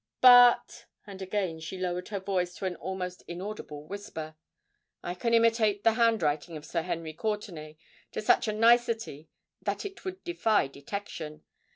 [0.19, 6.57] But,"—and again she lowered her voice to an almost inaudible whisper—"I can imitate the handwriting
[6.57, 7.77] of Sir Henry Courtenay
[8.13, 9.29] to such a nicety
[9.61, 11.43] that it would defy detection.